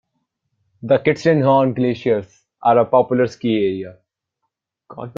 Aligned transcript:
The 0.81 0.97
Kitzsteinhorn 0.97 1.75
glaciers 1.75 2.43
are 2.63 2.79
a 2.79 2.85
popular 2.85 3.27
ski 3.27 3.85
area. 3.85 3.99